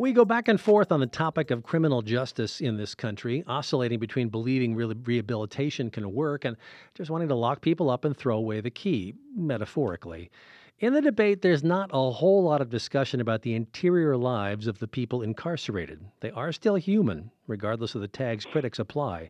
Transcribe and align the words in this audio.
We 0.00 0.14
go 0.14 0.24
back 0.24 0.48
and 0.48 0.58
forth 0.58 0.92
on 0.92 1.00
the 1.00 1.06
topic 1.06 1.50
of 1.50 1.62
criminal 1.62 2.00
justice 2.00 2.62
in 2.62 2.78
this 2.78 2.94
country, 2.94 3.44
oscillating 3.46 3.98
between 3.98 4.30
believing 4.30 4.74
re- 4.74 4.94
rehabilitation 5.04 5.90
can 5.90 6.14
work 6.14 6.46
and 6.46 6.56
just 6.94 7.10
wanting 7.10 7.28
to 7.28 7.34
lock 7.34 7.60
people 7.60 7.90
up 7.90 8.06
and 8.06 8.16
throw 8.16 8.38
away 8.38 8.62
the 8.62 8.70
key, 8.70 9.12
metaphorically. 9.36 10.30
In 10.78 10.94
the 10.94 11.02
debate, 11.02 11.42
there's 11.42 11.62
not 11.62 11.90
a 11.92 12.12
whole 12.12 12.42
lot 12.42 12.62
of 12.62 12.70
discussion 12.70 13.20
about 13.20 13.42
the 13.42 13.54
interior 13.54 14.16
lives 14.16 14.66
of 14.66 14.78
the 14.78 14.88
people 14.88 15.20
incarcerated. 15.20 16.00
They 16.20 16.30
are 16.30 16.50
still 16.50 16.76
human, 16.76 17.30
regardless 17.46 17.94
of 17.94 18.00
the 18.00 18.08
tags 18.08 18.46
critics 18.46 18.78
apply. 18.78 19.28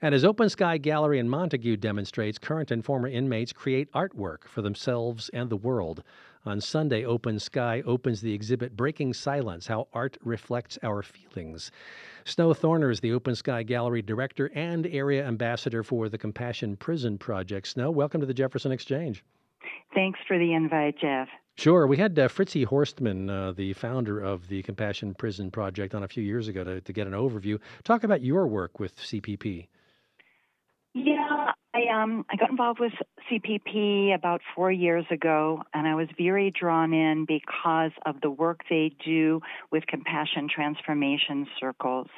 And 0.00 0.14
as 0.14 0.24
Open 0.24 0.48
Sky 0.48 0.78
Gallery 0.78 1.18
in 1.18 1.28
Montague 1.28 1.78
demonstrates, 1.78 2.38
current 2.38 2.70
and 2.70 2.84
former 2.84 3.08
inmates 3.08 3.52
create 3.52 3.90
artwork 3.90 4.46
for 4.46 4.62
themselves 4.62 5.30
and 5.30 5.50
the 5.50 5.56
world. 5.56 6.04
On 6.44 6.60
Sunday, 6.60 7.04
Open 7.04 7.38
Sky 7.38 7.84
opens 7.86 8.20
the 8.20 8.34
exhibit 8.34 8.76
Breaking 8.76 9.14
Silence 9.14 9.68
How 9.68 9.86
Art 9.92 10.18
Reflects 10.24 10.76
Our 10.82 11.00
Feelings. 11.00 11.70
Snow 12.24 12.52
Thorner 12.52 12.90
is 12.90 12.98
the 12.98 13.12
Open 13.12 13.36
Sky 13.36 13.62
Gallery 13.62 14.02
director 14.02 14.50
and 14.52 14.88
area 14.88 15.24
ambassador 15.24 15.84
for 15.84 16.08
the 16.08 16.18
Compassion 16.18 16.74
Prison 16.76 17.16
Project. 17.16 17.68
Snow, 17.68 17.92
welcome 17.92 18.20
to 18.20 18.26
the 18.26 18.34
Jefferson 18.34 18.72
Exchange. 18.72 19.22
Thanks 19.94 20.18
for 20.26 20.36
the 20.36 20.52
invite, 20.52 20.98
Jeff. 20.98 21.28
Sure. 21.54 21.86
We 21.86 21.96
had 21.96 22.18
uh, 22.18 22.26
Fritzi 22.26 22.66
Horstman, 22.66 23.30
uh, 23.30 23.52
the 23.52 23.72
founder 23.74 24.18
of 24.18 24.48
the 24.48 24.64
Compassion 24.64 25.14
Prison 25.14 25.48
Project, 25.48 25.94
on 25.94 26.02
a 26.02 26.08
few 26.08 26.24
years 26.24 26.48
ago 26.48 26.64
to, 26.64 26.80
to 26.80 26.92
get 26.92 27.06
an 27.06 27.12
overview. 27.12 27.60
Talk 27.84 28.02
about 28.02 28.20
your 28.20 28.48
work 28.48 28.80
with 28.80 28.96
CPP. 28.96 29.68
I 31.74 31.88
um 31.88 32.26
I 32.30 32.36
got 32.36 32.50
involved 32.50 32.80
with 32.80 32.92
CPP 33.30 34.14
about 34.14 34.42
four 34.54 34.70
years 34.70 35.06
ago, 35.10 35.62
and 35.72 35.86
I 35.86 35.94
was 35.94 36.08
very 36.18 36.50
drawn 36.50 36.92
in 36.92 37.24
because 37.26 37.92
of 38.04 38.20
the 38.20 38.30
work 38.30 38.60
they 38.68 38.92
do 39.04 39.40
with 39.70 39.86
compassion 39.86 40.48
transformation 40.54 41.46
circles. 41.58 42.08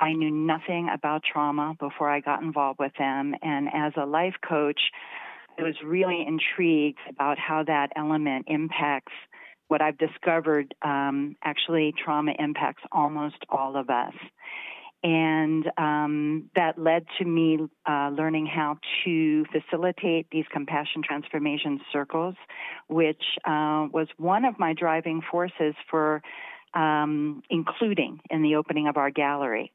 I 0.00 0.12
knew 0.12 0.30
nothing 0.30 0.90
about 0.92 1.22
trauma 1.30 1.76
before 1.78 2.10
I 2.10 2.20
got 2.20 2.42
involved 2.42 2.78
with 2.78 2.92
them, 2.98 3.34
and 3.42 3.68
as 3.72 3.92
a 3.96 4.04
life 4.04 4.36
coach, 4.46 4.80
I 5.58 5.62
was 5.62 5.76
really 5.84 6.24
intrigued 6.26 7.00
about 7.08 7.38
how 7.38 7.62
that 7.64 7.90
element 7.96 8.46
impacts 8.48 9.12
what 9.68 9.80
I've 9.80 9.98
discovered. 9.98 10.74
Um, 10.82 11.36
actually, 11.42 11.94
trauma 12.02 12.32
impacts 12.38 12.82
almost 12.92 13.36
all 13.50 13.76
of 13.76 13.88
us. 13.88 14.14
And 15.02 15.64
um, 15.78 16.50
that 16.54 16.78
led 16.78 17.06
to 17.18 17.24
me 17.24 17.58
uh, 17.88 18.10
learning 18.10 18.46
how 18.46 18.78
to 19.04 19.44
facilitate 19.46 20.26
these 20.30 20.44
compassion 20.52 21.02
transformation 21.02 21.80
circles, 21.90 22.34
which 22.88 23.22
uh, 23.46 23.88
was 23.92 24.08
one 24.18 24.44
of 24.44 24.58
my 24.58 24.74
driving 24.74 25.22
forces 25.30 25.74
for 25.90 26.20
um, 26.74 27.42
including 27.50 28.20
in 28.30 28.42
the 28.42 28.56
opening 28.56 28.88
of 28.88 28.96
our 28.96 29.10
gallery. 29.10 29.72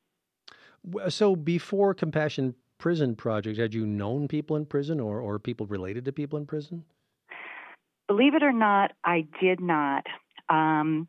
So, 1.09 1.35
before 1.35 1.93
Compassion 1.93 2.53
Prison 2.77 3.15
Project, 3.15 3.57
had 3.57 3.73
you 3.73 3.85
known 3.85 4.27
people 4.27 4.55
in 4.55 4.65
prison 4.65 4.99
or, 4.99 5.19
or 5.19 5.39
people 5.39 5.65
related 5.65 6.05
to 6.05 6.11
people 6.11 6.37
in 6.37 6.45
prison? 6.45 6.83
Believe 8.07 8.35
it 8.35 8.43
or 8.43 8.53
not, 8.53 8.91
I 9.03 9.25
did 9.41 9.59
not. 9.59 10.05
Um, 10.49 11.07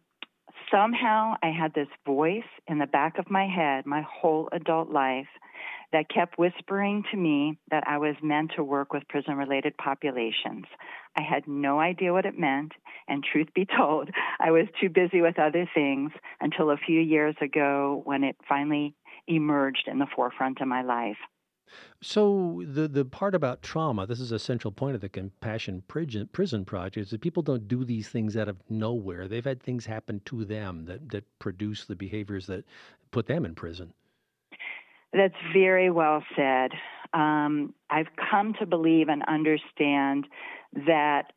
somehow 0.71 1.35
I 1.43 1.51
had 1.51 1.75
this 1.75 1.89
voice 2.05 2.43
in 2.67 2.79
the 2.79 2.87
back 2.87 3.19
of 3.19 3.31
my 3.31 3.47
head 3.47 3.87
my 3.87 4.03
whole 4.03 4.49
adult 4.53 4.91
life 4.91 5.29
that 5.93 6.09
kept 6.09 6.39
whispering 6.39 7.05
to 7.11 7.17
me 7.17 7.59
that 7.71 7.85
I 7.87 7.99
was 7.99 8.17
meant 8.23 8.53
to 8.57 8.65
work 8.65 8.93
with 8.93 9.09
prison 9.09 9.37
related 9.37 9.77
populations. 9.77 10.67
I 11.17 11.23
had 11.23 11.47
no 11.47 11.81
idea 11.81 12.13
what 12.13 12.27
it 12.27 12.39
meant, 12.39 12.73
and 13.09 13.25
truth 13.25 13.49
be 13.55 13.67
told, 13.67 14.11
I 14.41 14.51
was 14.51 14.67
too 14.81 14.89
busy 14.89 15.23
with 15.23 15.39
other 15.39 15.69
things 15.75 16.11
until 16.41 16.71
a 16.71 16.77
few 16.77 17.01
years 17.01 17.37
ago 17.41 18.03
when 18.05 18.25
it 18.25 18.37
finally 18.49 18.95
emerged 19.27 19.85
in 19.87 19.99
the 19.99 20.07
forefront 20.15 20.61
of 20.61 20.69
my 20.69 20.83
life. 20.83 21.19
So 22.01 22.63
the 22.67 22.89
the 22.89 23.05
part 23.05 23.35
about 23.35 23.63
trauma, 23.63 24.07
this 24.07 24.21
is 24.21 24.33
a 24.33 24.39
central 24.39 24.73
point 24.73 24.95
of 24.95 25.01
the 25.01 25.09
Compassion 25.09 25.83
Prison, 25.87 26.65
Project, 26.65 26.97
is 26.97 27.11
that 27.11 27.21
people 27.21 27.43
don't 27.43 27.69
do 27.69 27.85
these 27.85 28.09
things 28.09 28.37
out 28.37 28.49
of 28.49 28.57
nowhere. 28.69 29.29
They've 29.29 29.45
had 29.45 29.63
things 29.63 29.87
happen 29.87 30.21
to 30.27 30.45
them 30.45 30.85
that, 30.87 31.09
that 31.11 31.25
produce 31.39 31.85
the 31.85 31.97
behaviors 31.97 32.47
that 32.47 32.65
put 33.11 33.27
them 33.27 33.45
in 33.45 33.55
prison. 33.55 33.93
That's 35.13 35.35
very 35.53 35.91
well 35.91 36.23
said. 36.37 36.73
Um, 37.15 37.75
I've 37.89 38.09
come 38.31 38.55
to 38.61 38.67
believe 38.67 39.09
and 39.09 39.23
understand 39.27 40.27
that 40.87 41.33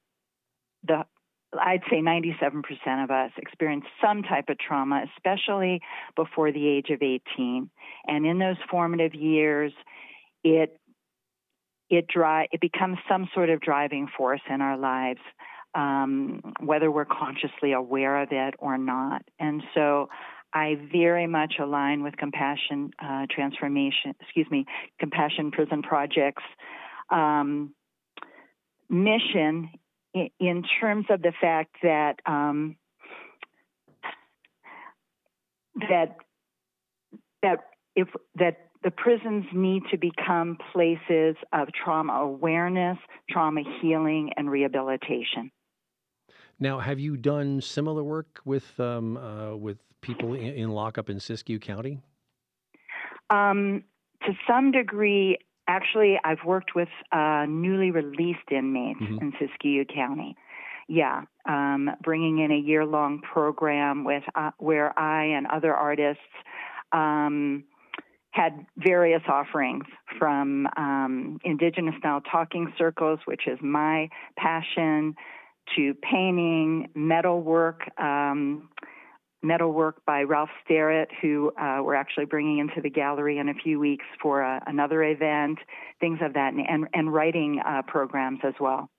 the 0.85 1.05
I'd 1.57 1.81
say 1.89 1.97
97% 1.97 3.03
of 3.03 3.09
us 3.09 3.31
experience 3.37 3.85
some 4.03 4.21
type 4.21 4.49
of 4.49 4.59
trauma, 4.59 5.05
especially 5.15 5.81
before 6.15 6.51
the 6.51 6.67
age 6.67 6.89
of 6.91 7.01
18. 7.01 7.69
And 8.07 8.25
in 8.25 8.37
those 8.37 8.57
formative 8.69 9.15
years, 9.15 9.73
it 10.43 10.79
it 11.89 12.07
dri- 12.07 12.47
it 12.51 12.61
becomes 12.61 12.97
some 13.07 13.27
sort 13.33 13.49
of 13.49 13.59
driving 13.61 14.07
force 14.15 14.41
in 14.49 14.61
our 14.61 14.77
lives, 14.77 15.21
um, 15.73 16.53
whether 16.59 16.91
we're 16.91 17.05
consciously 17.05 17.73
aware 17.73 18.21
of 18.21 18.29
it 18.31 18.53
or 18.59 18.77
not. 18.77 19.23
And 19.39 19.63
so, 19.73 20.09
I 20.53 20.77
very 20.91 21.27
much 21.27 21.55
align 21.59 22.03
with 22.03 22.17
compassion 22.17 22.91
uh, 23.03 23.25
transformation. 23.29 24.15
Excuse 24.21 24.47
me, 24.49 24.65
compassion 24.99 25.51
prison 25.51 25.81
projects 25.83 26.43
um, 27.09 27.73
mission 28.89 29.69
in, 30.13 30.29
in, 30.39 30.63
terms 30.79 31.05
of 31.09 31.21
the 31.21 31.33
fact 31.39 31.75
that 31.83 32.15
um, 32.25 32.75
that 35.75 36.15
that 37.43 37.59
if 37.95 38.07
that 38.35 38.68
the 38.83 38.91
prisons 38.91 39.45
need 39.53 39.83
to 39.91 39.97
become 39.97 40.57
places 40.71 41.35
of 41.51 41.67
trauma 41.73 42.13
awareness, 42.13 42.97
trauma 43.29 43.61
healing, 43.81 44.31
and 44.37 44.49
rehabilitation. 44.49 45.51
Now, 46.59 46.79
have 46.79 46.99
you 46.99 47.17
done 47.17 47.61
similar 47.61 48.03
work 48.03 48.41
with 48.45 48.79
um, 48.79 49.17
uh, 49.17 49.55
with 49.55 49.77
people 50.01 50.33
in, 50.33 50.53
in, 50.53 50.69
lockup 50.69 51.09
in 51.09 51.17
Siskiyou 51.17 51.61
County? 51.61 51.99
Um, 53.29 53.83
to 54.25 54.33
some 54.47 54.71
degree, 54.71 55.37
actually, 55.67 56.19
I've 56.23 56.43
worked 56.45 56.75
with 56.75 56.89
uh, 57.11 57.45
newly 57.47 57.91
released 57.91 58.51
inmates 58.51 58.99
mm-hmm. 58.99 59.19
in 59.19 59.33
Siskiyou 59.33 59.93
County. 59.93 60.35
Yeah, 60.87 61.23
um, 61.47 61.91
bringing 62.03 62.39
in 62.39 62.51
a 62.51 62.57
year 62.57 62.85
long 62.85 63.21
program 63.21 64.03
with 64.03 64.23
uh, 64.35 64.51
where 64.57 64.97
I 64.97 65.25
and 65.25 65.45
other 65.47 65.73
artists 65.73 66.23
um, 66.91 67.63
had 68.39 68.65
various 68.77 69.21
offerings 69.27 69.83
from 70.17 70.65
um, 70.77 71.39
indigenous 71.43 71.95
style 71.99 72.21
talking 72.31 72.71
circles, 72.77 73.19
which 73.25 73.47
is 73.47 73.59
my 73.61 74.07
passion, 74.37 75.13
to 75.75 75.93
painting, 75.95 76.89
metalwork, 76.95 77.81
um, 77.99 78.69
metalwork 79.43 80.03
by 80.05 80.23
Ralph 80.23 80.49
Sterrett, 80.63 81.09
who 81.21 81.51
uh, 81.59 81.79
we're 81.83 81.95
actually 81.95 82.25
bringing 82.25 82.59
into 82.59 82.81
the 82.81 82.89
gallery 82.89 83.37
in 83.39 83.49
a 83.49 83.53
few 83.53 83.77
weeks 83.77 84.05
for 84.21 84.43
uh, 84.43 84.59
another 84.65 85.03
event, 85.03 85.59
things 85.99 86.19
of 86.21 86.33
that, 86.33 86.53
and, 86.53 86.87
and 86.93 87.13
writing 87.13 87.59
uh, 87.65 87.81
programs 87.87 88.39
as 88.43 88.53
well. 88.59 88.89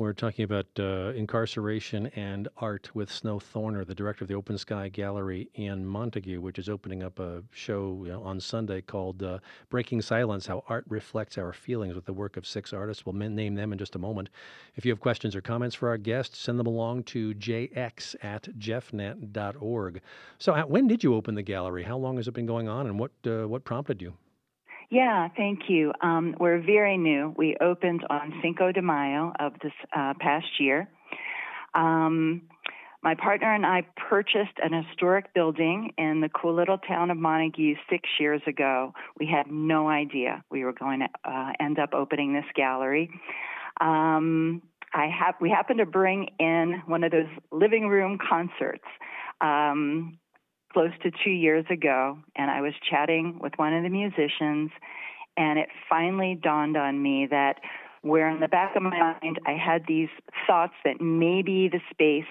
We're 0.00 0.14
talking 0.14 0.46
about 0.46 0.64
uh, 0.78 1.12
incarceration 1.14 2.06
and 2.16 2.48
art 2.56 2.88
with 2.94 3.12
Snow 3.12 3.38
Thorner, 3.38 3.86
the 3.86 3.94
director 3.94 4.24
of 4.24 4.28
the 4.28 4.34
Open 4.34 4.56
Sky 4.56 4.88
Gallery 4.88 5.50
in 5.56 5.84
Montague, 5.84 6.40
which 6.40 6.58
is 6.58 6.70
opening 6.70 7.02
up 7.02 7.18
a 7.18 7.42
show 7.52 8.04
you 8.06 8.12
know, 8.12 8.22
on 8.22 8.40
Sunday 8.40 8.80
called 8.80 9.22
uh, 9.22 9.40
Breaking 9.68 10.00
Silence 10.00 10.46
How 10.46 10.64
Art 10.68 10.86
Reflects 10.88 11.36
Our 11.36 11.52
Feelings 11.52 11.94
with 11.94 12.06
the 12.06 12.14
work 12.14 12.38
of 12.38 12.46
six 12.46 12.72
artists. 12.72 13.04
We'll 13.04 13.12
name 13.12 13.54
them 13.54 13.72
in 13.74 13.78
just 13.78 13.94
a 13.94 13.98
moment. 13.98 14.30
If 14.74 14.86
you 14.86 14.90
have 14.90 15.00
questions 15.00 15.36
or 15.36 15.42
comments 15.42 15.76
for 15.76 15.90
our 15.90 15.98
guests, 15.98 16.38
send 16.38 16.58
them 16.58 16.66
along 16.66 17.02
to 17.02 17.34
jx 17.34 18.16
at 18.22 18.44
jeffnet.org. 18.58 20.00
So, 20.38 20.54
when 20.66 20.86
did 20.86 21.04
you 21.04 21.14
open 21.14 21.34
the 21.34 21.42
gallery? 21.42 21.82
How 21.82 21.98
long 21.98 22.16
has 22.16 22.26
it 22.26 22.32
been 22.32 22.46
going 22.46 22.70
on, 22.70 22.86
and 22.86 22.98
what, 22.98 23.12
uh, 23.26 23.46
what 23.46 23.64
prompted 23.64 24.00
you? 24.00 24.14
Yeah, 24.90 25.28
thank 25.36 25.68
you. 25.68 25.92
Um, 26.00 26.34
we're 26.40 26.60
very 26.60 26.98
new. 26.98 27.32
We 27.36 27.56
opened 27.60 28.04
on 28.10 28.34
Cinco 28.42 28.72
de 28.72 28.82
Mayo 28.82 29.32
of 29.38 29.52
this 29.62 29.72
uh, 29.96 30.14
past 30.18 30.58
year. 30.58 30.88
Um, 31.74 32.42
my 33.02 33.14
partner 33.14 33.54
and 33.54 33.64
I 33.64 33.82
purchased 33.96 34.58
an 34.62 34.72
historic 34.72 35.32
building 35.32 35.92
in 35.96 36.20
the 36.20 36.28
cool 36.28 36.54
little 36.54 36.76
town 36.76 37.10
of 37.12 37.16
Montague 37.16 37.76
six 37.88 38.08
years 38.18 38.42
ago. 38.48 38.92
We 39.18 39.26
had 39.26 39.46
no 39.48 39.88
idea 39.88 40.44
we 40.50 40.64
were 40.64 40.72
going 40.72 41.00
to 41.00 41.08
uh, 41.24 41.52
end 41.60 41.78
up 41.78 41.94
opening 41.94 42.34
this 42.34 42.44
gallery. 42.56 43.10
Um, 43.80 44.60
I 44.92 45.06
have 45.06 45.36
we 45.40 45.50
happened 45.50 45.78
to 45.78 45.86
bring 45.86 46.30
in 46.40 46.82
one 46.86 47.04
of 47.04 47.12
those 47.12 47.28
living 47.52 47.86
room 47.86 48.18
concerts 48.18 48.84
um, 49.40 50.18
close 50.72 50.92
to 51.02 51.10
two 51.24 51.30
years 51.30 51.64
ago, 51.70 52.18
and 52.36 52.50
I 52.50 52.60
was 52.60 52.72
chatting 52.88 53.38
with 53.40 53.52
one 53.56 53.74
of 53.74 53.82
the 53.82 53.88
musicians, 53.88 54.70
and 55.36 55.58
it 55.58 55.68
finally 55.88 56.38
dawned 56.40 56.76
on 56.76 57.02
me 57.02 57.26
that 57.30 57.56
where 58.02 58.28
in 58.30 58.40
the 58.40 58.48
back 58.48 58.74
of 58.76 58.82
my 58.82 59.14
mind 59.22 59.40
I 59.46 59.52
had 59.52 59.84
these 59.86 60.08
thoughts 60.46 60.72
that 60.84 61.00
maybe 61.00 61.68
the 61.68 61.80
space 61.90 62.30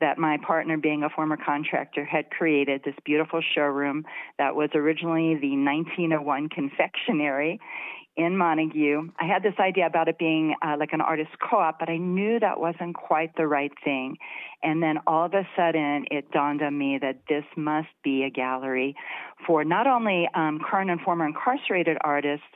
that 0.00 0.16
my 0.16 0.38
partner, 0.46 0.76
being 0.76 1.02
a 1.02 1.10
former 1.10 1.36
contractor, 1.36 2.04
had 2.04 2.30
created 2.30 2.82
this 2.84 2.94
beautiful 3.04 3.40
showroom 3.54 4.04
that 4.38 4.54
was 4.54 4.70
originally 4.74 5.34
the 5.34 5.56
1901 5.56 6.48
confectionery 6.50 7.60
in 8.18 8.36
Montague. 8.36 9.10
I 9.18 9.24
had 9.26 9.44
this 9.44 9.54
idea 9.60 9.86
about 9.86 10.08
it 10.08 10.18
being 10.18 10.54
uh, 10.60 10.74
like 10.78 10.92
an 10.92 11.00
artist 11.00 11.30
co 11.40 11.58
op, 11.58 11.78
but 11.78 11.88
I 11.88 11.98
knew 11.98 12.40
that 12.40 12.58
wasn't 12.58 12.96
quite 12.96 13.36
the 13.36 13.46
right 13.46 13.70
thing. 13.84 14.16
And 14.60 14.82
then 14.82 14.96
all 15.06 15.26
of 15.26 15.34
a 15.34 15.48
sudden, 15.56 16.04
it 16.10 16.32
dawned 16.32 16.60
on 16.60 16.76
me 16.76 16.98
that 17.00 17.20
this 17.28 17.44
must 17.56 17.88
be 18.02 18.24
a 18.24 18.30
gallery 18.30 18.96
for 19.46 19.64
not 19.64 19.86
only 19.86 20.28
um, 20.34 20.58
current 20.68 20.90
and 20.90 21.00
former 21.00 21.26
incarcerated 21.26 21.96
artists, 22.02 22.46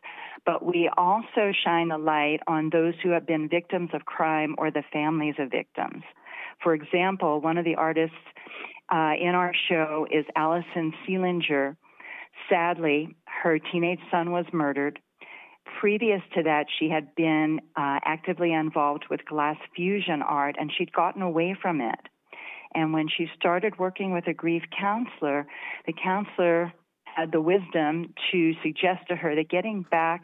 but 0.44 0.66
we 0.66 0.90
also 0.96 1.52
shine 1.64 1.92
a 1.92 1.98
light 1.98 2.40
on 2.48 2.70
those 2.70 2.94
who 3.00 3.10
have 3.10 3.24
been 3.24 3.48
victims 3.48 3.90
of 3.94 4.04
crime 4.04 4.56
or 4.58 4.72
the 4.72 4.82
families 4.92 5.36
of 5.38 5.52
victims. 5.52 6.02
For 6.60 6.74
example, 6.74 7.40
one 7.40 7.56
of 7.56 7.64
the 7.64 7.76
artists 7.76 8.16
uh, 8.92 9.12
in 9.20 9.36
our 9.36 9.52
show 9.68 10.08
is 10.10 10.24
Allison 10.34 10.92
Seelinger. 11.06 11.76
Sadly, 12.48 13.14
her 13.42 13.60
teenage 13.60 14.00
son 14.10 14.32
was 14.32 14.44
murdered 14.52 14.98
previous 15.82 16.22
to 16.32 16.44
that, 16.44 16.66
she 16.78 16.88
had 16.88 17.12
been 17.16 17.58
uh, 17.74 17.98
actively 18.04 18.52
involved 18.52 19.06
with 19.10 19.24
glass 19.24 19.56
fusion 19.74 20.22
art 20.22 20.54
and 20.56 20.70
she'd 20.78 20.92
gotten 20.92 21.22
away 21.22 21.56
from 21.60 21.80
it. 21.80 21.98
And 22.72 22.92
when 22.92 23.08
she 23.08 23.26
started 23.34 23.80
working 23.80 24.12
with 24.12 24.28
a 24.28 24.32
grief 24.32 24.62
counselor, 24.78 25.44
the 25.84 25.92
counselor 25.92 26.72
had 27.04 27.32
the 27.32 27.40
wisdom 27.40 28.14
to 28.30 28.52
suggest 28.62 29.08
to 29.08 29.16
her 29.16 29.34
that 29.34 29.50
getting 29.50 29.84
back 29.90 30.22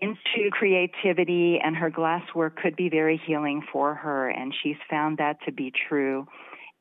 into 0.00 0.50
creativity 0.50 1.60
and 1.62 1.76
her 1.76 1.88
glass 1.88 2.24
work 2.34 2.56
could 2.60 2.74
be 2.74 2.88
very 2.88 3.20
healing 3.28 3.62
for 3.72 3.94
her, 3.94 4.28
and 4.28 4.52
she's 4.60 4.76
found 4.90 5.18
that 5.18 5.36
to 5.46 5.52
be 5.52 5.72
true. 5.88 6.26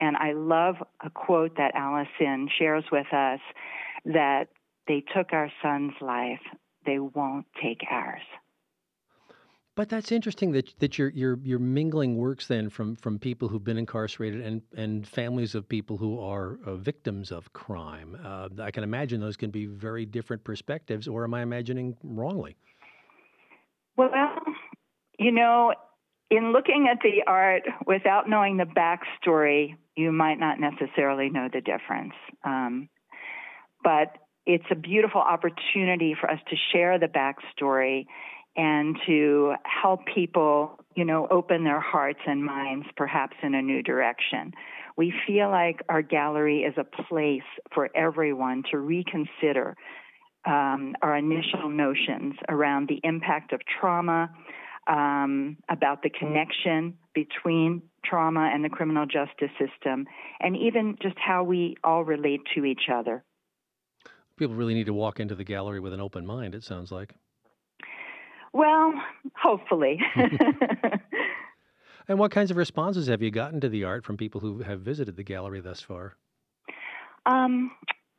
And 0.01 0.17
I 0.17 0.33
love 0.33 0.77
a 1.05 1.11
quote 1.11 1.57
that 1.57 1.75
Allison 1.75 2.49
shares 2.57 2.85
with 2.91 3.13
us 3.13 3.39
that 4.05 4.45
they 4.87 5.03
took 5.15 5.31
our 5.31 5.51
son's 5.61 5.93
life, 6.01 6.41
they 6.87 6.97
won't 6.97 7.45
take 7.61 7.81
ours. 7.91 8.23
But 9.75 9.89
that's 9.89 10.11
interesting 10.11 10.53
that 10.53 10.73
that 10.79 10.97
you're 10.97 11.09
you're 11.09 11.37
you're 11.43 11.59
mingling 11.59 12.17
works 12.17 12.47
then 12.47 12.67
from 12.67 12.95
from 12.95 13.19
people 13.19 13.47
who've 13.47 13.63
been 13.63 13.77
incarcerated 13.77 14.41
and 14.41 14.63
and 14.75 15.07
families 15.07 15.53
of 15.53 15.69
people 15.69 15.97
who 15.97 16.19
are 16.19 16.57
uh, 16.65 16.77
victims 16.77 17.31
of 17.31 17.53
crime. 17.53 18.17
Uh, 18.25 18.49
I 18.59 18.71
can 18.71 18.83
imagine 18.83 19.21
those 19.21 19.37
can 19.37 19.51
be 19.51 19.67
very 19.67 20.03
different 20.03 20.43
perspectives, 20.43 21.07
or 21.07 21.23
am 21.23 21.35
I 21.35 21.43
imagining 21.43 21.95
wrongly? 22.01 22.55
Well, 23.97 24.09
you 25.19 25.31
know, 25.31 25.75
in 26.31 26.53
looking 26.53 26.87
at 26.91 26.97
the 27.03 27.21
art 27.27 27.61
without 27.85 28.27
knowing 28.27 28.57
the 28.57 28.65
backstory, 28.65 29.75
you 29.95 30.11
might 30.11 30.39
not 30.39 30.59
necessarily 30.59 31.29
know 31.29 31.49
the 31.53 31.61
difference. 31.61 32.13
Um, 32.43 32.89
but 33.83 34.17
it's 34.47 34.65
a 34.71 34.75
beautiful 34.75 35.19
opportunity 35.19 36.15
for 36.19 36.31
us 36.31 36.39
to 36.49 36.55
share 36.71 36.97
the 36.97 37.07
backstory 37.07 38.05
and 38.55 38.97
to 39.05 39.53
help 39.65 40.05
people, 40.05 40.79
you 40.95 41.03
know, 41.03 41.27
open 41.29 41.65
their 41.65 41.81
hearts 41.81 42.21
and 42.25 42.43
minds 42.43 42.87
perhaps 42.95 43.35
in 43.43 43.53
a 43.53 43.61
new 43.61 43.83
direction. 43.83 44.53
We 44.95 45.13
feel 45.27 45.49
like 45.49 45.81
our 45.89 46.01
gallery 46.01 46.61
is 46.61 46.73
a 46.77 46.85
place 46.85 47.43
for 47.75 47.89
everyone 47.95 48.63
to 48.71 48.79
reconsider 48.79 49.75
um, 50.45 50.95
our 51.01 51.17
initial 51.17 51.69
notions 51.69 52.35
around 52.47 52.87
the 52.87 53.01
impact 53.03 53.51
of 53.51 53.59
trauma, 53.79 54.29
um, 54.87 55.57
about 55.69 56.03
the 56.03 56.09
connection 56.09 56.97
between 57.13 57.81
trauma 58.05 58.49
and 58.53 58.63
the 58.63 58.69
criminal 58.69 59.05
justice 59.05 59.51
system, 59.59 60.05
and 60.39 60.55
even 60.55 60.97
just 61.01 61.17
how 61.19 61.43
we 61.43 61.75
all 61.83 62.05
relate 62.05 62.39
to 62.55 62.63
each 62.63 62.83
other 62.91 63.25
people 64.37 64.55
really 64.55 64.73
need 64.73 64.85
to 64.85 64.93
walk 64.93 65.19
into 65.19 65.35
the 65.35 65.43
gallery 65.43 65.79
with 65.79 65.93
an 65.93 66.01
open 66.01 66.25
mind, 66.25 66.55
it 66.55 66.63
sounds 66.63 66.91
like. 66.91 67.15
Well, 68.53 68.93
hopefully. 69.35 69.99
and 72.07 72.17
what 72.17 72.31
kinds 72.31 72.49
of 72.51 72.57
responses 72.57 73.07
have 73.07 73.21
you 73.21 73.31
gotten 73.31 73.59
to 73.61 73.69
the 73.69 73.83
art 73.83 74.05
from 74.05 74.17
people 74.17 74.41
who 74.41 74.59
have 74.59 74.81
visited 74.81 75.15
the 75.15 75.23
gallery 75.23 75.61
thus 75.61 75.81
far? 75.81 76.15
Um, 77.25 77.71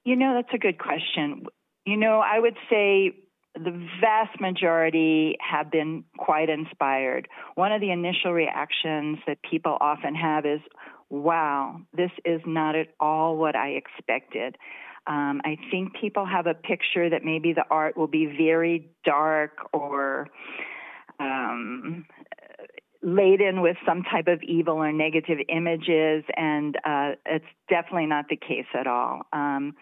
you 0.05 0.17
know, 0.17 0.35
that's 0.35 0.55
a 0.55 0.59
good 0.59 0.79
question. 0.79 1.47
You 1.87 1.97
know, 1.97 2.21
I 2.21 2.39
would 2.39 2.57
say 2.69 3.13
the 3.55 3.89
vast 4.01 4.41
majority 4.41 5.37
have 5.41 5.71
been 5.71 6.05
quite 6.19 6.49
inspired. 6.49 7.29
One 7.55 7.73
of 7.73 7.81
the 7.81 7.91
initial 7.91 8.33
reactions 8.33 9.19
that 9.27 9.39
people 9.49 9.77
often 9.81 10.15
have 10.15 10.45
is, 10.45 10.61
wow, 11.11 11.81
this 11.93 12.11
is 12.25 12.41
not 12.47 12.77
at 12.77 12.89
all 13.01 13.37
what 13.37 13.57
I 13.57 13.71
expected. 13.71 14.57
Um, 15.07 15.41
I 15.45 15.57
think 15.71 15.95
people 15.99 16.27
have 16.27 16.47
a 16.47 16.55
picture 16.55 17.09
that 17.09 17.25
maybe 17.25 17.55
the 17.55 17.65
art 17.71 17.97
will 17.97 18.09
be 18.09 18.27
very 18.27 18.91
dark 19.05 19.53
or 19.73 20.29
um, 21.19 22.05
laden 23.03 23.63
with 23.63 23.77
some 23.87 24.03
type 24.03 24.27
of 24.29 24.43
evil 24.43 24.75
or 24.75 24.93
negative 24.93 25.39
images, 25.49 26.25
and 26.37 26.77
uh, 26.85 27.13
it's 27.25 27.45
definitely 27.71 28.07
not 28.07 28.27
the 28.29 28.37
case 28.37 28.67
at 28.79 28.87
all. 28.87 29.23
Um, 29.33 29.75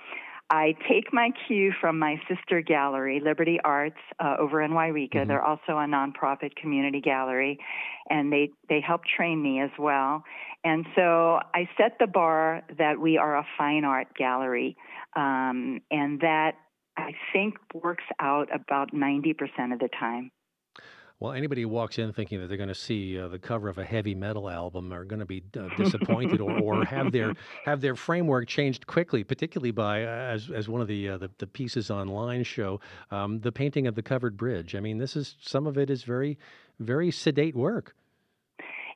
I 0.48 0.75
take 0.88 1.12
my 1.12 1.31
cue 1.46 1.72
from 1.81 1.98
my 1.98 2.20
sister 2.28 2.60
gallery, 2.60 3.20
Liberty 3.25 3.58
Arts, 3.64 3.96
uh, 4.20 4.37
over 4.38 4.62
in 4.62 4.70
Yreka. 4.70 5.10
Mm-hmm. 5.14 5.28
They're 5.28 5.44
also 5.44 5.72
a 5.72 5.87
nonprofit 5.87 6.54
community 6.54 7.00
gallery, 7.00 7.58
and 8.08 8.32
they 8.32 8.50
they 8.69 8.81
help 8.81 9.02
train 9.04 9.43
me 9.43 9.60
as 9.60 9.70
well. 9.78 10.22
And 10.62 10.87
so 10.94 11.40
I 11.54 11.69
set 11.76 11.96
the 11.98 12.06
bar 12.06 12.62
that 12.78 13.00
we 13.00 13.19
are 13.19 13.37
a 13.37 13.46
fine 13.58 13.84
art 13.84 14.08
gallery, 14.16 14.76
um, 15.16 15.81
and 15.90 16.20
that 16.20 16.52
I 16.96 17.12
think 17.32 17.54
works 17.75 18.04
out 18.20 18.48
about 18.54 18.93
ninety 18.93 19.32
percent 19.32 19.72
of 19.72 19.81
the 19.81 19.88
time. 19.98 20.31
Well, 21.18 21.32
anybody 21.32 21.62
who 21.62 21.68
walks 21.68 21.98
in 21.98 22.12
thinking 22.12 22.40
that 22.40 22.48
they're 22.48 22.58
going 22.58 22.68
to 22.68 22.74
see 22.74 23.18
uh, 23.18 23.28
the 23.28 23.38
cover 23.38 23.70
of 23.70 23.78
a 23.78 23.84
heavy 23.84 24.14
metal 24.14 24.50
album 24.50 24.92
are 24.92 25.04
going 25.04 25.20
to 25.20 25.26
be 25.26 25.42
uh, 25.58 25.68
disappointed, 25.74 26.42
or, 26.42 26.58
or 26.60 26.84
have 26.84 27.10
their 27.10 27.32
have 27.64 27.80
their 27.80 27.96
framework 27.96 28.46
changed 28.48 28.86
quickly. 28.86 29.24
Particularly 29.24 29.70
by 29.70 30.04
uh, 30.04 30.08
as 30.08 30.50
as 30.50 30.68
one 30.68 30.82
of 30.82 30.88
the, 30.88 31.08
uh, 31.08 31.18
the, 31.18 31.30
the 31.38 31.46
pieces 31.46 31.90
online 31.90 32.44
show, 32.44 32.80
um, 33.10 33.40
the 33.40 33.50
painting 33.50 33.86
of 33.86 33.94
the 33.94 34.02
covered 34.02 34.36
bridge. 34.36 34.74
I 34.74 34.80
mean, 34.80 34.98
this 34.98 35.16
is 35.16 35.36
some 35.40 35.66
of 35.66 35.78
it 35.78 35.88
is 35.88 36.02
very 36.02 36.38
very 36.80 37.10
sedate 37.10 37.56
work. 37.56 37.94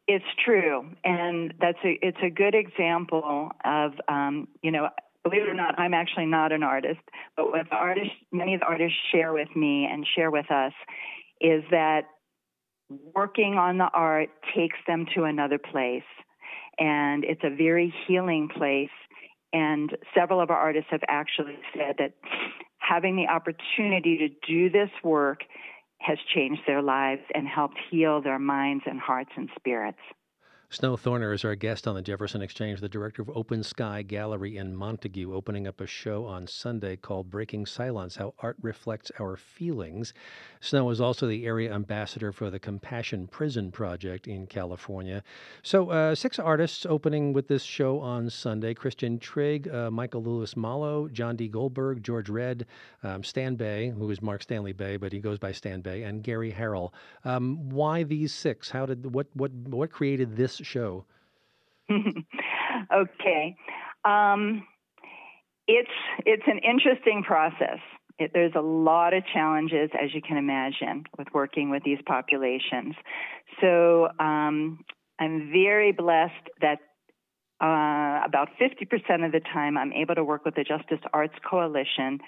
It's 0.07 0.25
true, 0.45 0.91
and 1.05 1.55
that's 1.59 1.79
a 1.85 1.99
it's 2.03 2.21
a 2.23 2.29
good 2.29 2.55
example 2.55 3.51
of 3.65 3.93
um, 4.09 4.47
you 4.63 4.73
know 4.73 4.91
believe 5.23 5.43
it 5.43 5.49
or 5.49 5.55
not, 5.55 5.79
I'm 5.79 5.95
actually 5.95 6.27
not 6.27 6.53
an 6.53 6.63
artist, 6.63 7.01
but 7.37 7.51
what 7.51 7.69
the 7.69 7.77
artists, 7.77 8.15
many 8.33 8.55
of 8.55 8.61
the 8.61 8.67
artists 8.67 8.97
share 9.13 9.35
with 9.35 9.55
me 9.55 9.87
and 9.91 10.07
share 10.17 10.31
with 10.31 10.51
us 10.51 10.73
is 11.41 11.63
that 11.71 12.03
working 13.15 13.55
on 13.55 13.79
the 13.79 13.89
art 13.93 14.31
takes 14.55 14.79
them 14.87 15.07
to 15.15 15.25
another 15.25 15.59
place. 15.59 16.03
And 16.79 17.25
it's 17.25 17.43
a 17.45 17.55
very 17.55 17.93
healing 18.07 18.49
place. 18.49 18.91
And 19.53 19.97
several 20.15 20.41
of 20.41 20.51
our 20.51 20.57
artists 20.57 20.91
have 20.91 21.03
actually 21.09 21.59
said 21.75 21.97
that 21.99 22.13
having 22.79 23.17
the 23.17 23.27
opportunity 23.27 24.19
to 24.19 24.29
do 24.47 24.71
this 24.71 24.91
work 25.05 25.41
has 26.01 26.19
changed 26.35 26.63
their 26.67 26.83
lives 26.83 27.23
and 27.35 27.47
helped 27.47 27.79
heal 27.91 28.23
their 28.23 28.39
minds 28.39 28.85
and 28.87 28.99
hearts 28.99 29.31
and 29.37 29.49
spirits. 29.59 29.99
Snow 30.73 30.97
Thorner 30.97 31.35
is 31.35 31.45
our 31.45 31.57
guest 31.57 31.89
on 31.89 31.97
the 31.97 32.01
Jefferson 32.01 32.43
Exchange, 32.43 32.81
the 32.81 32.89
director 32.89 33.23
of 33.23 33.31
Open 33.35 33.65
Sky 33.65 34.03
Gallery 34.03 34.57
in 34.57 34.77
Montague, 34.77 35.35
opening 35.35 35.67
up 35.67 35.81
a 35.81 35.87
show 35.87 36.27
on 36.27 36.47
Sunday 36.47 36.95
called 36.95 37.29
Breaking 37.29 37.67
Silence 37.67 38.15
How 38.15 38.35
Art 38.39 38.57
Reflects 38.63 39.11
Our 39.19 39.37
Feelings. 39.37 40.15
Snow 40.61 40.89
is 40.91 41.01
also 41.01 41.27
the 41.27 41.45
area 41.45 41.75
ambassador 41.75 42.31
for 42.31 42.51
the 42.51 42.61
Compassion 42.61 43.27
Prison 43.27 43.73
Project 43.73 44.29
in 44.29 44.47
California. 44.47 45.25
So, 45.65 45.91
uh, 45.91 46.15
six 46.15 46.39
artists 46.39 46.87
opening 46.87 47.33
with 47.33 47.49
this 47.49 47.65
show 47.65 47.99
on 47.99 48.31
Sunday 48.31 48.73
Christian 48.73 49.19
Trigg, 49.19 49.67
uh, 49.75 49.91
Michael 49.91 50.23
Lewis 50.23 50.57
Mallow, 50.57 51.09
John 51.09 51.35
D. 51.35 51.49
Goldberg, 51.49 52.05
George 52.05 52.29
Red, 52.29 52.65
um, 53.03 53.25
Stan 53.25 53.57
Bay, 53.57 53.89
who 53.89 54.09
is 54.09 54.23
Mark 54.23 54.45
Stanley 54.45 54.73
Bay, 54.73 54.97
but 54.97 55.13
he 55.13 55.19
goes 55.19 55.41
by 55.41 55.51
Stan 55.51 55.81
Bay, 55.81 56.05
and 56.05 56.23
Gary 56.23 56.53
Harrell. 56.53 56.93
Um, 57.25 57.71
why 57.71 58.05
these 58.05 58.33
six? 58.33 58.71
How 58.71 58.87
did 58.87 59.13
what 59.13 59.27
what 59.35 59.51
what 59.53 59.91
created 59.91 60.37
this 60.37 60.60
show? 60.65 61.05
okay. 61.91 63.57
Um, 64.05 64.67
it's 65.67 65.91
it's 66.27 66.43
an 66.47 66.59
interesting 66.59 67.23
process. 67.23 67.79
It, 68.19 68.33
there's 68.35 68.53
a 68.55 68.61
lot 68.61 69.15
of 69.15 69.23
challenges, 69.33 69.91
as 70.01 70.15
you 70.15 70.21
can 70.21 70.37
imagine, 70.37 71.05
with 71.17 71.29
working 71.33 71.71
with 71.71 71.83
these 71.85 71.99
populations. 72.07 72.95
So 73.61 74.09
um, 74.19 74.85
I'm 75.19 75.51
very 75.53 75.93
blessed 75.93 76.49
that 76.61 76.79
uh, 77.63 78.25
about 78.25 78.49
50% 78.61 79.25
of 79.25 79.33
the 79.33 79.41
time 79.53 79.77
I'm 79.77 79.93
able 79.93 80.15
to 80.15 80.25
work 80.25 80.45
with 80.45 80.55
the 80.55 80.65
Justice 80.65 81.01
Arts 81.13 81.35
Coalition, 81.49 82.19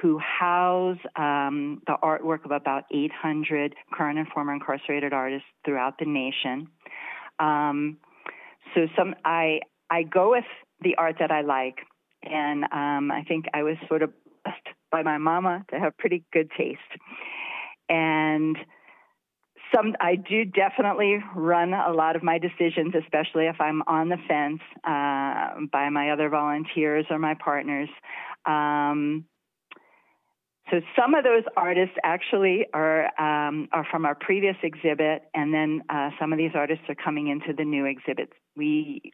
who 0.00 0.18
house 0.18 0.98
um, 1.16 1.80
the 1.86 1.96
artwork 2.02 2.44
of 2.44 2.50
about 2.50 2.84
800 2.92 3.74
current 3.92 4.18
and 4.18 4.28
former 4.28 4.52
incarcerated 4.52 5.12
artists 5.14 5.48
throughout 5.64 5.98
the 5.98 6.04
nation. 6.04 6.68
Um, 7.38 7.98
so 8.74 8.86
some 8.96 9.14
I 9.24 9.60
I 9.90 10.02
go 10.02 10.30
with 10.30 10.44
the 10.80 10.96
art 10.96 11.16
that 11.20 11.30
I 11.30 11.42
like, 11.42 11.78
and 12.22 12.64
um, 12.64 13.10
I 13.10 13.24
think 13.26 13.46
I 13.54 13.62
was 13.62 13.76
sort 13.88 14.02
of 14.02 14.12
blessed 14.44 14.68
by 14.90 15.02
my 15.02 15.18
mama 15.18 15.64
to 15.70 15.78
have 15.78 15.96
pretty 15.98 16.24
good 16.32 16.50
taste, 16.56 16.80
and 17.88 18.56
some 19.74 19.94
I 20.00 20.16
do 20.16 20.44
definitely 20.44 21.18
run 21.34 21.74
a 21.74 21.92
lot 21.92 22.16
of 22.16 22.22
my 22.22 22.38
decisions, 22.38 22.94
especially 22.94 23.46
if 23.46 23.60
I'm 23.60 23.82
on 23.86 24.08
the 24.08 24.18
fence 24.28 24.60
uh, 24.84 25.66
by 25.72 25.88
my 25.90 26.10
other 26.10 26.28
volunteers 26.28 27.06
or 27.10 27.18
my 27.18 27.34
partners. 27.34 27.88
Um, 28.44 29.24
so 30.70 30.80
some 30.98 31.14
of 31.14 31.22
those 31.22 31.44
artists 31.56 31.94
actually 32.02 32.66
are 32.74 33.06
um, 33.20 33.68
are 33.72 33.86
from 33.88 34.04
our 34.04 34.16
previous 34.16 34.56
exhibit, 34.62 35.22
and 35.32 35.54
then 35.54 35.82
uh, 35.88 36.10
some 36.18 36.32
of 36.32 36.38
these 36.38 36.52
artists 36.54 36.84
are 36.88 36.96
coming 36.96 37.28
into 37.28 37.52
the 37.56 37.64
new 37.64 37.84
exhibit. 37.84 38.32
We, 38.56 39.12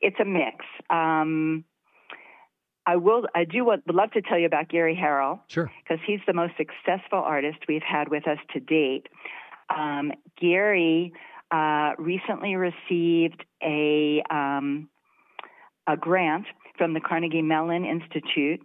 it's 0.00 0.18
a 0.20 0.24
mix. 0.24 0.64
Um, 0.90 1.64
I 2.84 2.96
will. 2.96 3.26
I 3.34 3.44
do 3.44 3.64
would 3.66 3.82
love 3.86 4.10
to 4.12 4.22
tell 4.22 4.38
you 4.38 4.46
about 4.46 4.68
Gary 4.68 4.98
Harrell. 5.00 5.40
Sure. 5.46 5.70
Because 5.84 6.02
he's 6.04 6.20
the 6.26 6.32
most 6.32 6.54
successful 6.56 7.20
artist 7.20 7.58
we've 7.68 7.82
had 7.82 8.08
with 8.08 8.26
us 8.26 8.38
to 8.52 8.58
date. 8.58 9.08
Um, 9.74 10.10
Gary 10.40 11.12
uh, 11.52 11.92
recently 11.96 12.56
received 12.56 13.44
a 13.62 14.20
um, 14.30 14.88
a 15.86 15.96
grant 15.96 16.46
from 16.76 16.94
the 16.94 17.00
Carnegie 17.00 17.42
Mellon 17.42 17.84
Institute. 17.84 18.60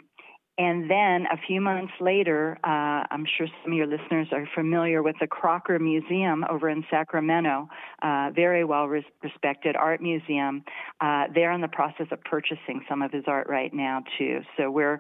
And 0.60 0.90
then 0.90 1.28
a 1.32 1.38
few 1.48 1.62
months 1.62 1.94
later, 2.00 2.58
uh, 2.64 3.06
I'm 3.12 3.26
sure 3.38 3.48
some 3.64 3.74
of 3.74 3.78
your 3.78 3.86
listeners 3.86 4.28
are 4.32 4.50
familiar 4.56 5.04
with 5.04 5.16
the 5.22 5.28
Crocker 5.28 5.78
Museum 5.78 6.44
over 6.50 6.68
in 6.68 6.84
Sacramento, 6.90 7.70
uh, 8.02 8.32
very 8.36 8.64
well 8.64 8.88
res- 8.88 9.04
respected 9.22 9.76
art 9.76 10.02
museum. 10.02 10.64
Uh, 11.00 11.26
they're 11.34 11.52
in 11.52 11.62
the 11.62 11.68
process 11.68 12.08
of 12.12 12.24
purchasing 12.24 12.82
some 12.90 13.04
of 13.04 13.12
his 13.12 13.26
art 13.28 13.48
right 13.48 13.72
now, 13.72 14.04
too. 14.18 14.40
So 14.58 14.72
we're 14.72 15.00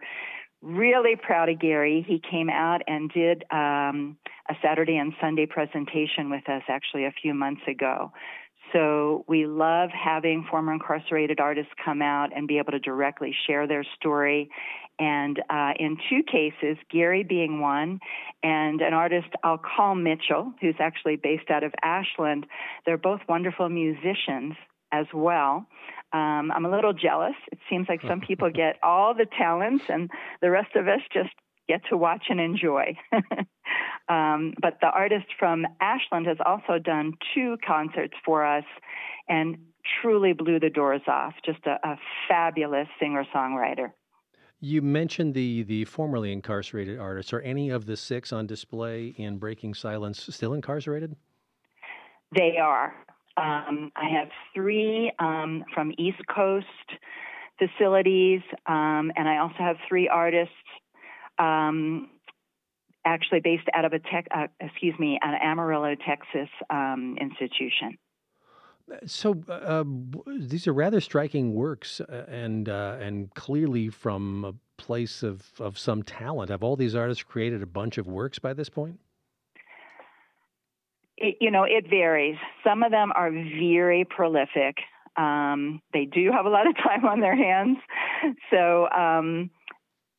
really 0.61 1.15
proud 1.15 1.49
of 1.49 1.59
Gary. 1.59 2.05
He 2.07 2.19
came 2.19 2.49
out 2.49 2.81
and 2.87 3.09
did 3.11 3.43
um, 3.51 4.17
a 4.49 4.53
Saturday 4.61 4.97
and 4.97 5.13
Sunday 5.19 5.47
presentation 5.47 6.29
with 6.29 6.47
us 6.47 6.63
actually 6.67 7.05
a 7.05 7.13
few 7.21 7.33
months 7.33 7.61
ago. 7.67 8.11
So 8.73 9.23
we 9.27 9.45
love 9.45 9.89
having 9.91 10.45
former 10.49 10.73
incarcerated 10.73 11.39
artists 11.39 11.71
come 11.83 12.01
out 12.01 12.35
and 12.35 12.47
be 12.47 12.57
able 12.57 12.71
to 12.71 12.79
directly 12.79 13.33
share 13.47 13.67
their 13.67 13.85
story. 13.95 14.49
And 14.99 15.39
uh, 15.49 15.73
in 15.79 15.97
two 16.09 16.23
cases, 16.23 16.77
Gary 16.89 17.23
being 17.23 17.59
one, 17.61 17.99
and 18.41 18.81
an 18.81 18.93
artist 18.93 19.27
I'll 19.43 19.59
call 19.59 19.93
Mitchell, 19.95 20.53
who's 20.59 20.75
actually 20.79 21.17
based 21.17 21.49
out 21.49 21.63
of 21.63 21.73
Ashland. 21.83 22.47
They're 22.85 22.97
both 22.97 23.21
wonderful 23.29 23.69
musicians 23.69 24.55
as 24.91 25.05
well. 25.13 25.67
Um, 26.13 26.51
I'm 26.51 26.65
a 26.65 26.71
little 26.71 26.93
jealous. 26.93 27.35
It 27.51 27.59
seems 27.69 27.87
like 27.89 28.01
some 28.07 28.21
people 28.21 28.49
get 28.49 28.77
all 28.83 29.13
the 29.13 29.27
talents, 29.37 29.83
and 29.89 30.09
the 30.41 30.49
rest 30.49 30.75
of 30.75 30.87
us 30.87 31.01
just 31.13 31.29
get 31.67 31.81
to 31.89 31.97
watch 31.97 32.25
and 32.29 32.39
enjoy. 32.39 32.95
um, 34.09 34.53
but 34.61 34.77
the 34.81 34.87
artist 34.87 35.27
from 35.37 35.65
Ashland 35.81 36.25
has 36.25 36.37
also 36.43 36.79
done 36.79 37.13
two 37.35 37.57
concerts 37.65 38.13
for 38.25 38.45
us 38.45 38.63
and 39.27 39.57
truly 40.01 40.33
blew 40.33 40.59
the 40.59 40.69
doors 40.69 41.01
off. 41.07 41.33
Just 41.45 41.65
a, 41.65 41.77
a 41.87 41.99
fabulous 42.27 42.87
singer 42.99 43.25
songwriter. 43.35 43.91
You 44.59 44.81
mentioned 44.81 45.33
the 45.35 45.63
the 45.63 45.85
formerly 45.85 46.31
incarcerated 46.31 46.99
artists. 46.99 47.31
Are 47.31 47.41
any 47.41 47.69
of 47.69 47.85
the 47.85 47.95
six 47.95 48.33
on 48.33 48.47
display 48.47 49.13
in 49.17 49.37
Breaking 49.37 49.73
Silence 49.73 50.27
still 50.31 50.53
incarcerated? 50.53 51.15
They 52.35 52.57
are. 52.57 52.93
Um, 53.37 53.91
I 53.95 54.09
have 54.09 54.29
three 54.55 55.11
um, 55.19 55.63
from 55.73 55.93
East 55.99 56.21
Coast 56.33 56.65
facilities, 57.59 58.41
um, 58.65 59.11
and 59.15 59.27
I 59.27 59.37
also 59.37 59.57
have 59.59 59.77
three 59.87 60.07
artists 60.07 60.53
um, 61.37 62.09
actually 63.05 63.41
based 63.41 63.67
out 63.75 63.85
of 63.85 63.93
a 63.93 63.99
tech, 63.99 64.27
uh, 64.35 64.47
excuse 64.59 64.97
me, 64.97 65.19
an 65.21 65.35
Amarillo, 65.41 65.95
Texas 65.95 66.49
um, 66.71 67.15
institution. 67.21 67.97
So 69.05 69.41
uh, 69.49 69.83
these 70.39 70.67
are 70.67 70.73
rather 70.73 71.01
striking 71.01 71.53
works, 71.53 71.99
uh, 72.01 72.25
and 72.27 72.69
uh, 72.69 72.97
and 73.01 73.33
clearly 73.33 73.89
from 73.89 74.45
a 74.45 74.53
place 74.81 75.23
of, 75.23 75.51
of 75.59 75.77
some 75.77 76.03
talent. 76.03 76.49
Have 76.49 76.63
all 76.63 76.75
these 76.75 76.95
artists 76.95 77.23
created 77.23 77.61
a 77.61 77.65
bunch 77.65 77.97
of 77.97 78.07
works 78.07 78.39
by 78.39 78.53
this 78.53 78.69
point? 78.69 78.99
It, 81.17 81.35
you 81.41 81.51
know, 81.51 81.63
it 81.63 81.89
varies. 81.89 82.37
Some 82.63 82.83
of 82.83 82.91
them 82.91 83.11
are 83.15 83.31
very 83.31 84.05
prolific. 84.05 84.77
Um, 85.17 85.81
they 85.93 86.05
do 86.05 86.31
have 86.31 86.45
a 86.45 86.49
lot 86.49 86.67
of 86.67 86.75
time 86.77 87.05
on 87.05 87.19
their 87.19 87.35
hands. 87.35 87.77
So 88.51 88.87
um, 88.89 89.49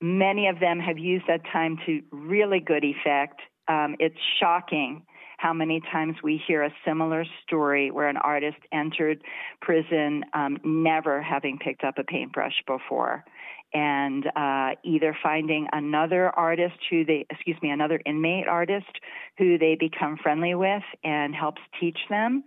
many 0.01 0.49
of 0.49 0.61
them 0.61 0.81
have 0.81 0.99
used 0.99 1.25
that 1.29 1.41
time 1.53 1.79
to 1.87 2.01
really 2.11 2.61
good 2.61 2.85
effect. 2.85 3.41
Um, 3.69 3.97
it's 3.99 4.19
shocking 4.41 5.05
how 5.39 5.53
many 5.53 5.81
times 5.81 6.17
we 6.23 6.41
hear 6.47 6.65
a 6.65 6.71
similar 6.85 7.25
story 7.47 7.91
where 7.91 8.09
an 8.09 8.17
artist 8.19 8.59
entered 8.73 9.23
prison 9.63 10.25
um, 10.35 10.59
never 10.65 11.23
having 11.23 11.59
picked 11.59 11.85
up 11.85 11.97
a 11.97 12.05
paintbrush 12.05 12.63
before 12.67 13.25
and 13.73 14.27
uh, 14.35 14.71
either 14.83 15.17
finding 15.23 15.69
another 15.73 16.31
artist 16.31 16.77
who 16.91 17.05
they, 17.05 17.25
excuse 17.31 17.57
me, 17.63 17.71
another 17.71 18.01
inmate 18.05 18.49
artist 18.49 18.91
who 19.37 19.59
they 19.59 19.77
become 19.79 20.17
friendly 20.21 20.55
with 20.55 20.83
and 21.05 21.35
helps 21.35 21.61
teach 21.81 21.99
them. 22.11 22.43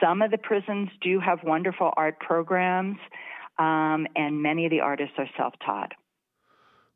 Some 0.00 0.22
of 0.22 0.30
the 0.30 0.38
prisons 0.38 0.88
do 1.00 1.20
have 1.20 1.38
wonderful 1.42 1.92
art 1.96 2.20
programs, 2.20 2.98
um, 3.58 4.06
and 4.14 4.42
many 4.42 4.66
of 4.66 4.70
the 4.70 4.80
artists 4.80 5.14
are 5.18 5.28
self 5.36 5.54
taught. 5.64 5.92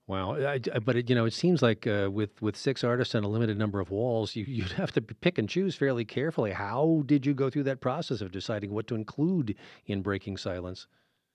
Wow, 0.07 0.35
I, 0.35 0.59
but 0.59 0.97
it, 0.97 1.09
you 1.09 1.17
know, 1.17 1.25
it 1.25 1.33
seems 1.33 1.63
like 1.63 1.87
uh, 1.87 2.11
with 2.13 2.43
with 2.43 2.57
six 2.57 2.85
artists 2.85 3.15
and 3.15 3.25
a 3.25 3.29
limited 3.29 3.57
number 3.57 3.81
of 3.81 3.91
walls, 3.91 4.37
you 4.37 4.45
you'd 4.49 4.73
have 4.73 4.93
to 4.93 5.01
pick 5.01 5.39
and 5.39 5.49
choose 5.49 5.75
fairly 5.75 6.05
carefully. 6.05 6.53
How 6.53 7.03
did 7.07 7.25
you 7.25 7.33
go 7.33 7.49
through 7.49 7.65
that 7.65 7.81
process 7.81 8.21
of 8.21 8.31
deciding 8.31 8.73
what 8.73 8.87
to 8.89 8.95
include 8.95 9.57
in 9.87 10.03
Breaking 10.03 10.37
Silence? 10.37 10.87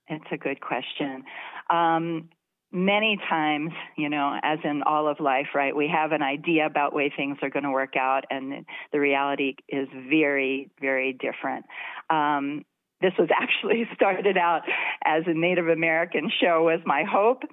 It's 0.07 0.25
a 0.31 0.37
good 0.37 0.61
question. 0.61 1.23
Um, 1.69 2.29
many 2.71 3.17
times, 3.29 3.71
you 3.97 4.09
know, 4.09 4.39
as 4.43 4.59
in 4.63 4.83
all 4.83 5.07
of 5.07 5.19
life, 5.19 5.47
right, 5.55 5.75
we 5.75 5.87
have 5.87 6.11
an 6.11 6.21
idea 6.21 6.65
about 6.65 6.93
way 6.93 7.11
things 7.15 7.37
are 7.41 7.49
going 7.49 7.63
to 7.63 7.71
work 7.71 7.95
out, 7.95 8.25
and 8.29 8.65
the 8.91 8.99
reality 8.99 9.55
is 9.67 9.87
very, 10.09 10.69
very 10.79 11.13
different. 11.13 11.65
Um, 12.09 12.65
this 13.01 13.13
was 13.17 13.29
actually 13.33 13.87
started 13.95 14.37
out 14.37 14.61
as 15.05 15.23
a 15.27 15.33
Native 15.33 15.67
American 15.67 16.31
show, 16.41 16.63
was 16.63 16.81
my 16.85 17.03
hope, 17.03 17.43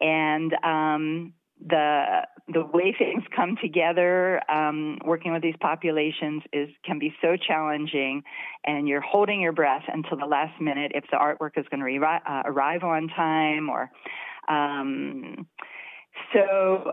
and 0.00 0.52
um, 0.64 1.32
the 1.64 2.26
the 2.48 2.64
way 2.72 2.94
things 2.98 3.22
come 3.34 3.56
together, 3.62 4.40
um, 4.50 4.98
working 5.04 5.32
with 5.32 5.42
these 5.42 5.54
populations 5.60 6.42
is 6.52 6.68
can 6.84 6.98
be 6.98 7.14
so 7.22 7.36
challenging, 7.36 8.22
and 8.64 8.88
you're 8.88 9.00
holding 9.00 9.40
your 9.40 9.52
breath 9.52 9.84
until 9.88 10.18
the 10.18 10.26
last 10.26 10.60
minute 10.60 10.92
if 10.94 11.04
the 11.10 11.16
artwork 11.16 11.56
is 11.56 11.66
going 11.70 11.80
to 11.80 11.86
re- 11.86 12.20
uh, 12.28 12.42
arrive 12.44 12.82
on 12.82 13.08
time, 13.08 13.68
or 13.70 13.90
um, 14.48 15.46
so. 16.32 16.92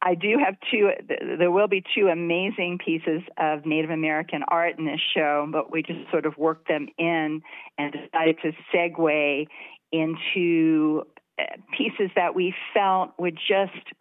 I 0.00 0.14
do 0.14 0.38
have 0.44 0.56
two. 0.70 0.90
There 1.38 1.50
will 1.50 1.68
be 1.68 1.82
two 1.94 2.08
amazing 2.08 2.78
pieces 2.84 3.22
of 3.38 3.64
Native 3.66 3.90
American 3.90 4.42
art 4.48 4.78
in 4.78 4.84
this 4.84 5.00
show, 5.14 5.48
but 5.50 5.72
we 5.72 5.82
just 5.82 6.10
sort 6.10 6.26
of 6.26 6.36
worked 6.36 6.68
them 6.68 6.88
in 6.98 7.42
and 7.78 7.92
decided 7.92 8.38
to 8.42 8.52
segue 8.74 9.46
into 9.92 11.02
uh, 11.38 11.44
pieces 11.76 12.10
that 12.16 12.34
we 12.34 12.54
felt 12.74 13.12
would 13.18 13.36
just 13.36 13.94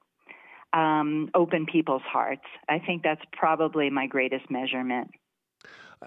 um, 0.74 1.30
open 1.34 1.66
people's 1.66 2.02
hearts. 2.04 2.46
I 2.70 2.80
think 2.80 3.04
that's 3.04 3.22
probably 3.34 3.90
my 3.90 4.08
greatest 4.08 4.50
measurement. 4.50 5.12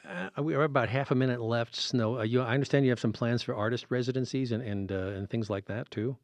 Uh, 0.04 0.42
we 0.42 0.54
are 0.54 0.64
about 0.64 0.88
half 0.88 1.10
a 1.10 1.14
minute 1.14 1.40
left. 1.40 1.76
Snow, 1.76 2.18
uh, 2.18 2.22
you, 2.22 2.40
I 2.40 2.54
understand 2.54 2.84
you 2.84 2.90
have 2.90 2.98
some 2.98 3.12
plans 3.12 3.42
for 3.42 3.54
artist 3.54 3.86
residencies 3.90 4.50
and 4.50 4.62
and, 4.62 4.90
uh, 4.90 4.94
and 4.94 5.30
things 5.30 5.48
like 5.48 5.66
that 5.66 5.90
too. 5.90 6.16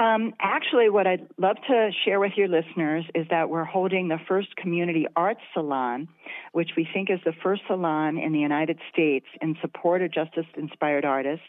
Um, 0.00 0.32
actually, 0.40 0.88
what 0.88 1.06
I'd 1.06 1.28
love 1.36 1.56
to 1.68 1.90
share 2.06 2.18
with 2.20 2.32
your 2.34 2.48
listeners 2.48 3.04
is 3.14 3.26
that 3.28 3.50
we're 3.50 3.64
holding 3.64 4.08
the 4.08 4.18
first 4.26 4.56
community 4.56 5.06
arts 5.14 5.42
salon, 5.52 6.08
which 6.52 6.70
we 6.74 6.88
think 6.90 7.10
is 7.10 7.20
the 7.26 7.34
first 7.42 7.60
salon 7.66 8.16
in 8.16 8.32
the 8.32 8.38
United 8.38 8.78
States 8.90 9.26
in 9.42 9.58
support 9.60 10.00
of 10.00 10.10
justice 10.10 10.46
inspired 10.56 11.04
artists, 11.04 11.44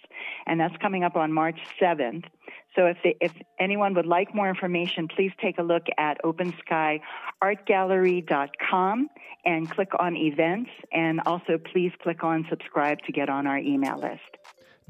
and 0.46 0.60
that's 0.60 0.76
coming 0.82 1.06
up 1.06 1.16
on 1.16 1.32
March 1.32 1.58
7th. 1.82 2.26
So 2.76 2.88
if, 2.88 2.98
they, 3.06 3.16
if 3.22 3.32
anyone 3.58 3.94
would 3.94 4.06
like 4.06 4.36
more 4.36 4.50
information, 4.50 5.08
please 5.08 5.32
take 5.42 5.58
a 5.58 5.64
look 5.64 5.86
at 5.98 6.18
openskyartgallery.com 6.22 9.10
and 9.46 9.72
click 9.72 9.92
on 9.98 10.18
events, 10.18 10.72
and 10.92 11.22
also 11.26 11.58
please 11.58 11.94
click 12.04 12.26
on 12.26 12.46
subscribe 12.50 12.98
to 13.06 13.14
get 13.14 13.30
on 13.30 13.48
our 13.48 13.60
email 13.60 13.98
list. 13.98 14.20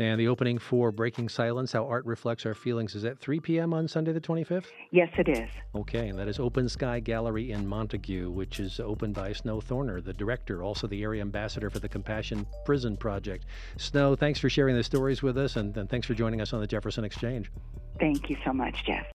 And 0.02 0.20
the 0.20 0.30
opening 0.30 0.58
for 0.58 0.92
Breaking 0.92 1.30
Silence 1.30 1.74
How 1.74 1.86
Art 1.86 2.04
Reflects 2.08 2.48
Our 2.48 2.56
Feelings 2.56 2.96
is 2.96 3.06
at 3.06 3.20
3 3.20 3.40
p.m. 3.40 3.72
on 3.72 3.88
Sunday 3.88 4.12
the 4.12 4.20
25th? 4.20 4.66
Yes, 4.90 5.10
it 5.16 5.30
is. 5.30 5.48
Okay, 5.76 6.08
and 6.08 6.18
that 6.18 6.28
is 6.28 6.40
Open 6.40 6.68
Sky 6.68 7.00
Gallery 7.00 7.52
in 7.52 7.68
Montague, 7.68 8.32
which 8.32 8.60
is 8.60 8.80
opened 8.80 9.14
by 9.14 9.32
Snow 9.32 9.62
Thorner, 9.62 10.04
the 10.04 10.14
director, 10.14 10.64
also 10.64 10.88
the 10.88 11.04
area 11.04 11.22
ambassador 11.22 11.70
for 11.70 11.78
the 11.78 11.88
Compassion 11.88 12.48
Prison 12.66 12.98
Project. 12.98 13.46
Snow, 13.78 14.16
thanks 14.16 14.40
for 14.40 14.50
sharing 14.50 14.76
the 14.76 14.84
stories 14.84 15.22
with 15.22 15.38
us, 15.38 15.56
and, 15.56 15.78
and 15.78 15.88
thanks 15.88 16.08
for 16.08 16.16
joining 16.16 16.42
us 16.42 16.52
on 16.52 16.62
the 16.62 16.68
Jefferson 16.68 17.04
Exchange. 17.04 17.52
Thank 18.00 18.28
you 18.28 18.38
so 18.44 18.52
much, 18.52 18.84
Jeff. 18.84 19.06